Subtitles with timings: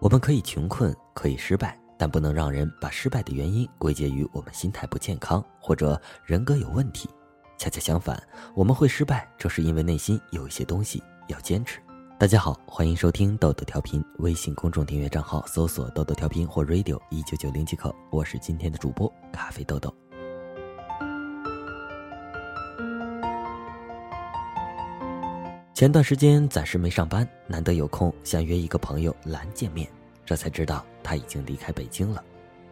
[0.00, 7.06] 我们可以穷困，可以失败，但不能让人把失败的原因归结于我们心态不健康或者人格有问题。
[7.58, 8.18] 恰恰相反，
[8.54, 11.80] 我们会失败，正是因为内心有一些东西要坚持。
[12.18, 17.94] 大家好，欢迎收听豆豆调频，微信公众订阅账号搜索“豆豆调频”或 “radio 一九九零”即可。
[18.10, 19.94] 我是今天的主播咖啡豆豆。
[25.72, 29.88] 前段时间暂时没上班，难得有空，想约一个朋友兰见面，
[30.30, 32.22] 这才知道他已经离开北京了。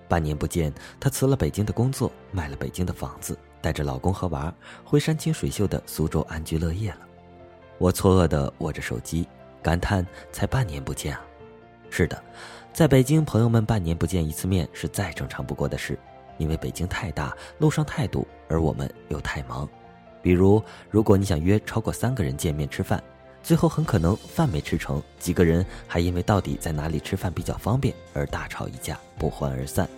[0.06, 4.54] 半年不见，他辞了北京的工作，卖了北京的房子，带着老公和娃
[4.84, 7.00] 回山清水秀的苏州安居乐业了。
[7.78, 9.26] 我错愕的握着手机，
[9.60, 11.20] 感叹才半年不见啊！
[11.90, 12.22] 是的，
[12.72, 15.98] 在北京，朋友们半年不见一次面是再正常不过的事，
[16.36, 19.68] 因为北京太大，路上太堵，而我们又太忙。
[20.22, 23.02] 比如，如果你想约超过三个人见面吃饭，
[23.48, 29.88] 最后很可能饭没吃成，几个人还因为到底在哪里吃饭比较方便而大吵一架，不欢而散。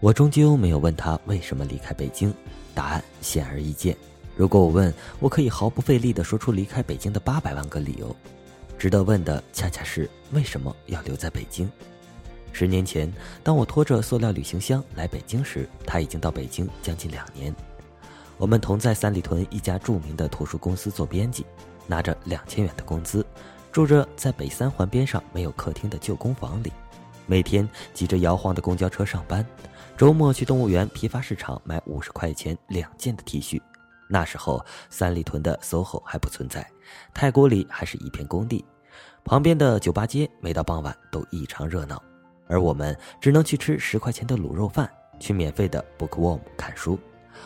[0.00, 2.30] 我终究没有问他为什么离开北京，
[2.74, 3.96] 答案显而易见。
[4.36, 8.14] 如果我问，我可以毫不费力地说出离开北京的八百万个理由。
[8.76, 11.66] 值得问的恰恰是为什么要留在北京。
[12.52, 13.10] 十年前，
[13.42, 17.54] 当我拖着塑料旅行箱来北京时，他已经到北京将近两年。
[18.38, 21.44] 我们同在三里屯一家著名的图书公司做编辑，
[21.88, 23.26] 拿着两千元的工资，
[23.72, 26.72] 住着在北三环边上没有客厅的旧公房里，
[27.26, 29.44] 每天挤着摇晃的公交车上班，
[29.96, 33.60] 周末去动物园批发市场买五十块钱两件的 T 恤。
[34.08, 36.64] 那时候，三里屯的 SOHO 还不存在，
[37.12, 38.64] 太古里还是一片工地，
[39.24, 42.00] 旁边的酒吧街每到傍晚都异常热闹。
[42.46, 46.98] 而我们只能去吃十块钱的卤肉饭，去免费的 Bookworm 看书。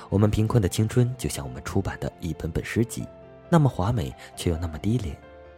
[0.08, 3.06] 我们贫困的青春就像我们出版的一本本诗集，
[3.48, 5.16] 那么华美却又那么低廉。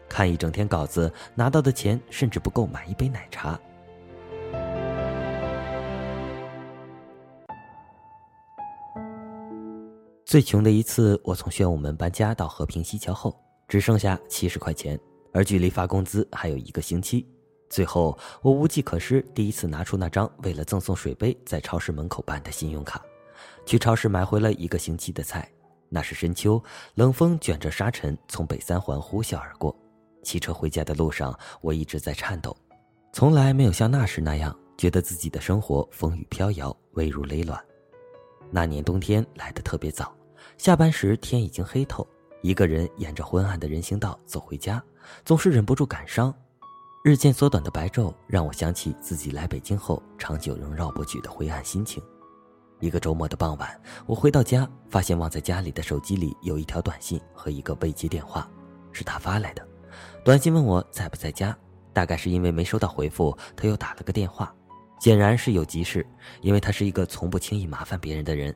[0.09, 3.59] 看一整天稿子，拿到的钱甚至不够买一杯奶茶。
[10.25, 14.99] 最穷的一次，我从宣武门搬家到和平西桥后，只剩下七十块钱，
[15.33, 17.27] 而距离发工资还有一个星期。
[17.71, 23.01] 最后，我无计可施，第一次拿出那张为了赠送水杯在超市门口办的信用卡，
[23.67, 25.49] 去超市买回了一个星期的菜。
[25.89, 26.63] 那是深秋，
[26.95, 29.75] 冷风卷着沙尘从北三环呼啸而过。
[30.23, 32.57] 骑车回家的路上，我一直在颤抖，
[33.13, 37.63] 从来没有像那时那样觉得自己的生活风雨飘摇、危如累卵。
[38.51, 40.13] 那年冬天来得特别早，
[40.57, 42.07] 下班时天已经黑透，
[42.43, 44.83] 一个人沿着昏暗的人行道走回家，
[45.25, 46.35] 总是忍不住感伤。
[47.05, 52.03] 日渐缩短的白昼让我想起自己来北京后长久仍绕不去的灰暗心情。
[52.81, 58.49] 一个周末的傍晚，我回到家，发现忘在家里的手机里有一条短信和一个未接电话，
[58.93, 59.67] 是他发来的。
[60.25, 61.57] 短信问我在不在家，
[61.93, 64.55] 大概是因为没收到回复，他又打了个电话，
[65.01, 66.07] 显然是有急事，
[66.41, 68.55] 因为他是一个从不轻易麻烦别人的人。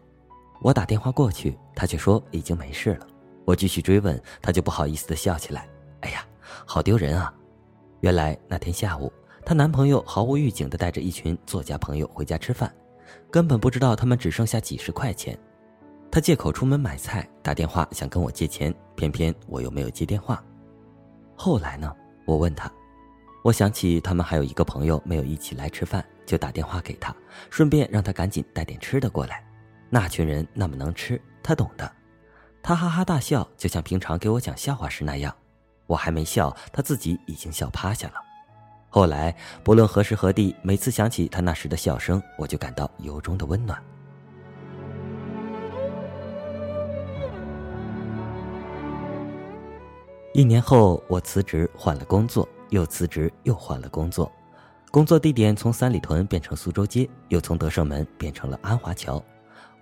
[0.61, 3.07] 我打电话过去，他却说已经没事了。
[3.45, 5.69] 我继续追问，他就不好意思的笑起来
[6.03, 6.27] ：“哎呀，
[6.67, 7.33] 好丢人啊！”
[8.01, 9.13] 原来那天下午，
[9.45, 12.75] 她男朋友毫无预警地带着一群作家朋友回家吃饭，
[13.31, 15.39] 根本不知道他们只剩下几十块钱。
[16.11, 20.43] 他借口出门买菜，打电话想跟我借钱，偏偏我又没有接电话。
[21.37, 21.95] 后来呢？
[22.27, 22.71] 我问他，
[23.43, 27.15] 我想起他们还有一个朋友没有一起来吃饭，就打电话给他，
[27.51, 29.43] 顺便让他赶紧带点吃的过来。
[29.89, 31.91] 那群人那么能吃，他懂的。
[32.63, 35.35] 他哈哈大笑，就像平常给我讲笑话时那样。
[35.87, 38.15] 我还没笑，他自己已经笑趴下了。
[38.91, 43.79] 后来，不论何时何地，每次想起他那时的笑声，我就感到由衷的温暖。
[50.33, 54.31] 一年后，我辞职换了工作，又辞职又换了工作，
[54.91, 59.23] 工作地点从三里屯变成苏州街，又从德胜门变成了安华桥。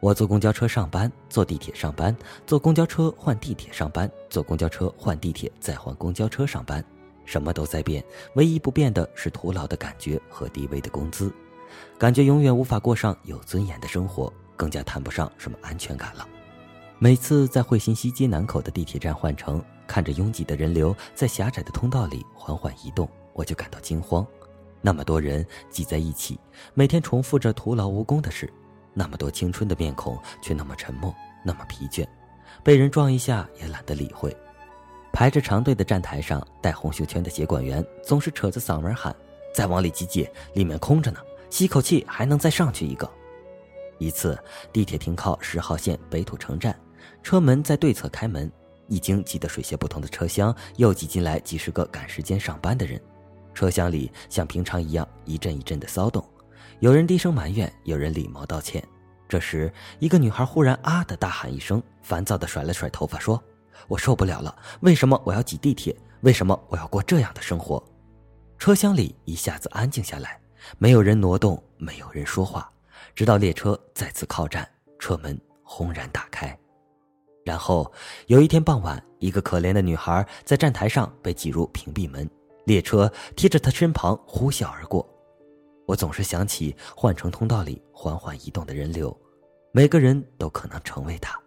[0.00, 2.14] 我坐公交车上班，坐地铁上班，
[2.46, 6.84] 坐公交车换地铁上班，坐公交车换地铁再换公交车上班，
[7.26, 8.02] 什么都在变，
[8.36, 11.30] 唯一不变的是徒劳的感觉和低微的工资，
[11.98, 16.26] 感觉永远无法过上有尊严的生活，更加谈不上什么安全感了。
[16.98, 24.26] 每次在汇新西街南口的地铁站换乘，看着拥挤的人流在狭窄的通道里缓缓移动，我就感到惊慌。
[24.80, 26.38] 那么多人挤在一起，
[26.72, 28.50] 每天重复着徒劳无功的事。
[28.94, 31.14] 那么多青春的面孔，却那么沉默，
[31.44, 32.06] 那么疲倦，
[32.62, 34.34] 被人撞一下也懒得理会。
[35.16, 39.16] 排着长队的站台上，戴红袖圈的协管员总是扯着嗓门喊
[39.50, 41.18] ：“再往里挤挤，里面空着呢，
[41.48, 43.10] 吸口气还能再上去一个。”
[43.96, 44.38] 一次，
[44.74, 46.78] 地铁停靠十号线北土城站，
[47.22, 48.52] 车门在对侧开门，
[48.88, 53.00] 已经挤得水泄不通的车厢，又挤进来几十个赶时间上班的人。
[53.54, 56.22] 车厢里像平常一样一阵一阵的骚动，
[56.80, 58.86] 有人低声埋怨，有人礼貌道歉。
[59.26, 63.42] 这时，一个女孩忽然啊的大喊一声，烦躁的甩了甩头发，说
[63.88, 64.56] ：“我受不了了！
[64.80, 65.96] 为什么我要挤地铁？
[66.22, 67.82] 为什么我要过这样的生活？”
[68.58, 70.40] 车厢里一下子安静下来，
[70.78, 72.70] 没有人挪动，没有人说话，
[73.14, 74.68] 直到列车再次靠站，
[74.98, 76.58] 车门轰然打开。
[77.44, 77.92] 然后
[78.26, 82.28] 有一天傍晚，一个可怜的女孩在站台上被挤入屏蔽门，
[82.64, 85.06] 列车贴着她身旁呼啸而过。
[85.86, 89.16] 我总是想起换乘通道里缓缓移动的人流，
[89.70, 91.38] 每个人都可能成为她。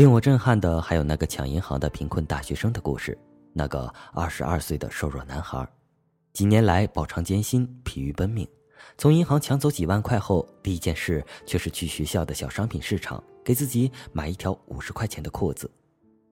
[0.00, 3.18] 令我震撼的还有那个抢银行的贫困大学生的故事，
[3.52, 5.68] 那个二十二岁的瘦弱男孩，
[6.32, 8.48] 几年来饱尝艰辛，疲于奔命。
[8.96, 15.70] 从银行抢走几万块后，第一件事却是去学校的小商品市场给自己买一条五十块钱的裤子。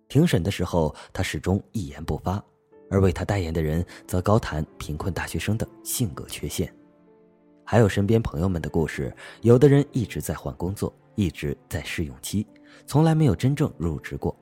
[0.09, 2.43] 庭审的时候，他始终一言不发，
[2.91, 6.75] 而为他代言的人则高谈贫困大学生的性格缺陷。
[7.64, 12.47] 还有身边朋友们的故事，有的人一直在换工作，一直在试用期，
[12.87, 14.35] 从来没有真正入职过；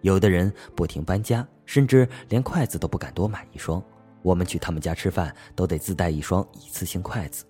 [0.00, 3.82] 有的人不停搬家，甚至连筷子都不敢多买一双。
[4.22, 7.44] 我们去他们家吃饭，都得自带一双一次性筷子。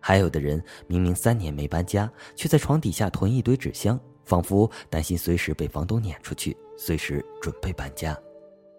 [0.00, 8.16] 还有的人明明三年没搬家，却在床底下囤一堆纸箱，仿佛担心随时被房东撵出去，随时准备搬家。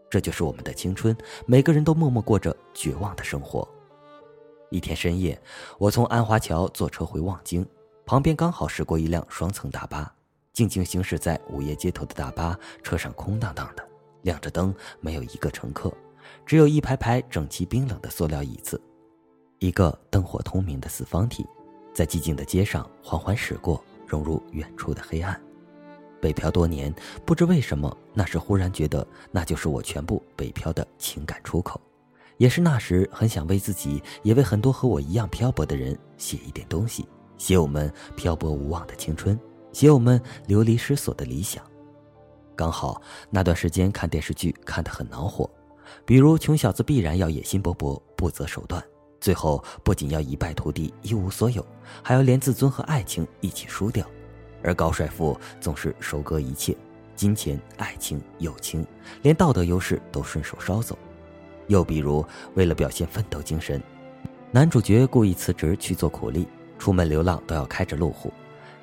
[0.10, 1.15] 这就是我们的青春，
[1.45, 3.68] 每个人都默默过着绝望的生活。
[4.69, 5.39] 一天深夜，
[5.77, 7.65] 我从安华桥坐车回望京，
[8.06, 10.13] 旁边刚好驶过一辆双层大巴，
[10.57, 13.88] 静静行驶在午夜街头的大巴车上空荡荡的，
[14.24, 15.94] 亮着灯，没有一个乘客，
[16.48, 18.81] 只有一排排整齐冰冷的塑料椅子。
[19.59, 21.45] 一个灯火通明的四方体，
[21.94, 25.39] 在寂静的街上缓缓驶过，融入远处的黑暗。
[26.19, 26.92] 北漂多年，
[27.24, 31.80] 不知为什么，那时忽然觉得那就是我全部北漂的情感出口，
[32.38, 37.07] 也是那时很想为自己，也为很多和我一样漂泊的人写一点东西，
[37.38, 39.39] 写我们漂泊无望的青春，
[39.77, 41.63] 写我们流离失所的理想。
[42.56, 45.47] 刚好那段时间看电视剧看得很恼火，
[46.03, 48.83] 比如穷小子必然要野心勃勃，不择手段。
[49.21, 51.63] 最后不仅要一败涂地、一无所有，
[52.01, 54.03] 还要连自尊和爱情一起输掉；
[54.63, 56.75] 而高帅富总是收割一切，
[57.15, 58.83] 金钱、爱情、友情，
[59.21, 60.97] 连道德优势都顺手捎走。
[61.68, 62.25] 又比如，
[62.56, 63.79] 为了表现奋斗精神，
[64.50, 66.47] 男主角故意辞职去做苦力，
[66.79, 68.33] 出门流浪都要开着路虎，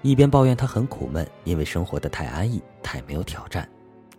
[0.04, 3.66] 一边抱怨他很苦闷，因为生活的太安逸、太没有挑战。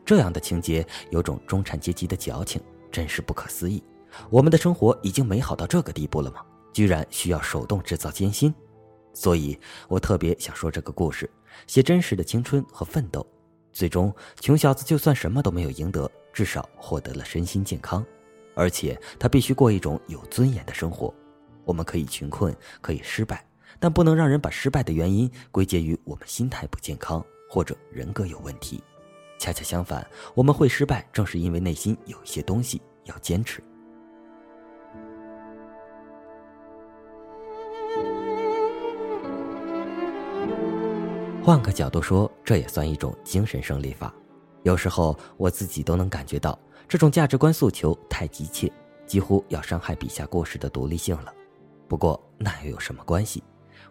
[0.03, 2.59] 这样的情节有种中产阶级的矫情，
[2.91, 3.83] 真是不可思议。
[4.31, 6.41] 我们的生活已经美好到这个地步了吗？
[6.73, 8.51] 居然需要手动制造艰辛，
[9.13, 9.55] 所以
[9.87, 11.29] 我特别想说这个故事，
[11.67, 13.23] 写真实的青春和奋斗。
[13.71, 18.03] 最终，穷小子就算什么都没有赢得，至少获得了身心健康，
[18.55, 21.13] 而且他必须过一种有尊严的生活。
[21.63, 23.45] 我们可以穷困，可以失败，
[23.79, 28.83] 但不能让人把失败的原因归结于我们心态不健康或者人格有问题。
[29.37, 33.61] 恰恰相反，我们会失败，正是因为内心有一些东西要坚持。
[41.43, 44.11] 换个角度说，这也算一种精神胜利法。
[44.63, 48.71] 有时候我自己都能感觉到，这种价值观诉求太急切，
[49.05, 51.31] 几乎要伤害笔下故事的独立性了。
[51.87, 53.43] 不过那又有什么关系？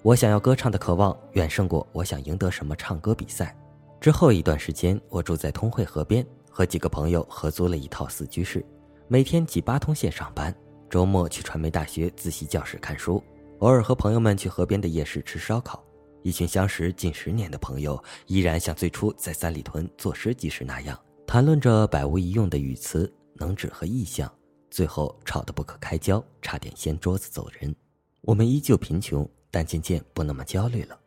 [0.05, 3.57] 我想要歌唱的渴望远胜过我想赢得什么唱歌比赛。
[4.03, 8.63] 之后一段时间，我住在通惠河边，和几个朋友合租了一套四居室，
[9.09, 10.55] 每天挤八通线上班，
[10.91, 13.25] 周末去传媒大学自习教室看书，
[13.61, 15.83] 偶尔和朋友们去河边的夜市吃烧烤。
[16.23, 24.31] 一群相识近十年的朋友，依然像最初在三里屯做诗集时那样，谈论着百无一用的语词、能指和意象，
[24.71, 27.75] 最后吵得不可开交，差点掀桌子走人。
[28.21, 30.99] 我们依旧贫穷，但渐渐不那么焦虑了。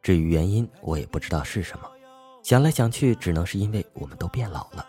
[0.00, 1.90] 至于原因，我也不知道是什么。
[2.44, 4.86] 想来想去，只能是因为我们都变老了。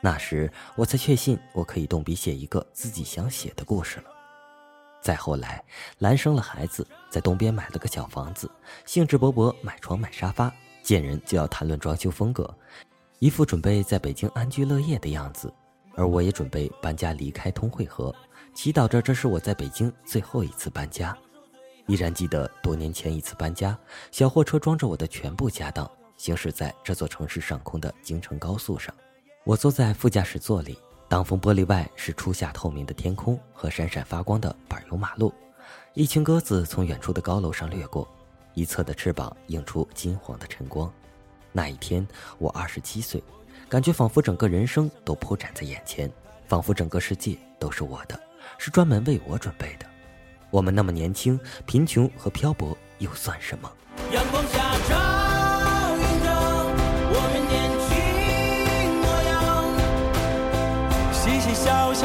[0.00, 4.04] 那时，我才确信我可以动笔写一个自己想写的故事了。
[5.00, 5.60] 再后来，
[5.98, 8.48] 兰生了孩子，在东边买了个小房子，
[8.86, 10.54] 兴致勃勃买床买沙发，
[10.84, 12.48] 见人就要谈论装修风格，
[13.18, 15.52] 一副准备在北京安居乐业的样子。
[15.96, 18.14] 而我也准备搬家离开通惠河，
[18.54, 21.18] 祈祷着这是我在北京最后一次搬家。
[21.86, 23.76] 依然记得多年前一次搬家，
[24.10, 28.94] 小货车装着我的全部家当，行驶在这座城市上空的京承高速上，
[29.44, 30.78] 我坐在副驾驶座里。
[31.08, 35.30] 挡风玻璃外是初夏透明的天空和闪闪发光的柏油马路，
[35.92, 38.08] 一群鸽子从远处的高楼上掠过，
[38.54, 40.90] 一侧的翅膀映出金黄的晨光。
[41.52, 42.08] 那一天，
[42.38, 43.22] 我二十七岁，
[43.68, 46.10] 感觉仿佛整个人生都铺展在眼前，
[46.46, 48.18] 仿佛整个世界都是我的，
[48.56, 49.91] 是专门为我准备的。
[50.52, 53.72] 我们那么年轻，贫穷和漂泊又算什么？
[54.12, 54.94] 阳光下照
[55.96, 56.28] 映着
[57.08, 57.56] 我们年
[57.88, 57.90] 轻
[59.00, 59.32] 模样，
[61.14, 62.04] 嬉嬉笑笑，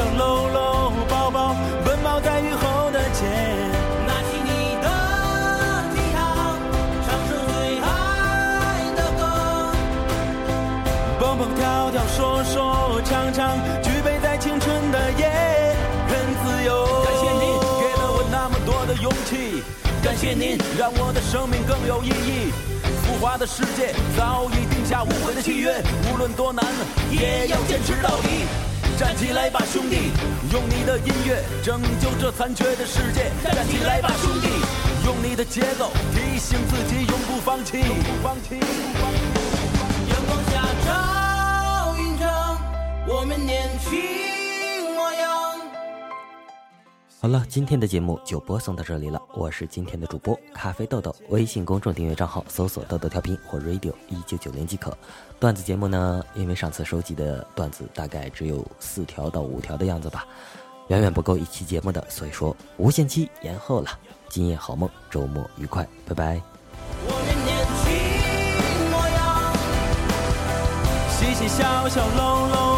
[18.80, 19.64] 我的勇气，
[20.04, 22.54] 感谢您让我的生命更有意义。
[23.02, 25.82] 浮华的世界早已定下无悔的契约，
[26.14, 26.64] 无论多难，
[27.10, 28.46] 也要坚持到底。
[28.96, 30.12] 站起来吧，兄弟，
[30.54, 33.32] 用你的音乐拯救这残缺的世界。
[33.44, 34.48] 站起来吧，兄弟，
[35.06, 37.82] 用你的节奏提醒自己永不放弃。
[47.28, 49.22] 好了，今天的节目就播送到这里了。
[49.34, 54.98] 我是今天的主播咖啡豆豆，微信公众订阅账号搜索“豆豆调频”或 “radio 一九九零”即可。
[55.38, 60.26] 段子节目呢，因为上次收集的段子大概只有四条到五条的样子吧，
[60.88, 63.90] 远远不够一期节目的，所以说无限期延后了。
[64.30, 66.42] 今夜好梦，周末愉快，拜拜。
[67.08, 67.92] 我们年轻
[68.90, 69.52] 模样，
[71.12, 72.77] 嬉嬉笑笑，搂搂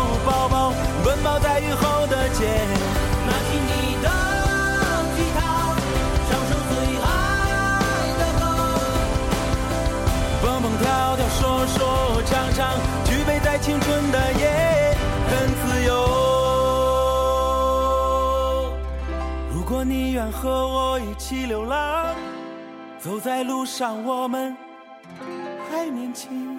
[20.42, 22.16] 和我一起流浪，
[22.98, 24.56] 走在路上，我们
[25.70, 26.59] 还年轻。